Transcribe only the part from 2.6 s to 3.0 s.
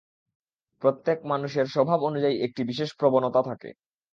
বিশেষ